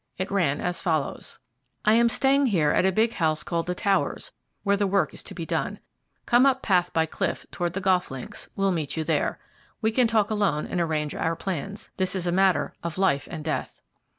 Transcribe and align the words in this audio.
It 0.17 0.31
ran 0.31 0.59
as 0.59 0.81
follows: 0.81 1.37
"I 1.85 1.93
am 1.93 2.09
staying 2.09 2.47
here 2.47 2.71
at 2.71 2.87
a 2.87 2.91
big 2.91 3.13
house 3.13 3.43
called 3.43 3.67
the 3.67 3.75
Towers, 3.75 4.31
where 4.63 4.75
the 4.75 4.87
work 4.87 5.13
is 5.13 5.21
to 5.21 5.35
be 5.35 5.45
done. 5.45 5.77
Come 6.25 6.43
up 6.47 6.63
path 6.63 6.91
by 6.91 7.05
cliff 7.05 7.45
towards 7.51 7.75
the 7.75 7.81
golf 7.81 8.09
links. 8.09 8.49
Will 8.55 8.71
meet 8.71 8.97
you 8.97 9.03
there. 9.03 9.37
We 9.79 9.91
can 9.91 10.07
talk 10.07 10.31
alone 10.31 10.65
and 10.65 10.81
arrange 10.81 11.13
our 11.13 11.35
plans. 11.35 11.91
This 11.97 12.15
is 12.15 12.25
a 12.25 12.31
matter 12.31 12.73
of 12.81 12.97
life 12.97 13.27
and 13.29 13.43
death." 13.43 13.79